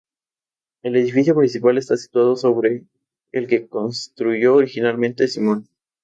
El 0.81 0.95
edificio 0.95 1.35
principal 1.37 1.77
está 1.77 1.95
situado 1.95 2.35
sobre 2.35 2.85
el 3.31 3.45
que 3.45 3.67
construyó 3.67 4.55
originalmente 4.55 5.27
Simón. 5.27 5.67